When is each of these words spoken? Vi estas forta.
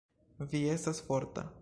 Vi 0.53 0.63
estas 0.77 1.05
forta. 1.11 1.49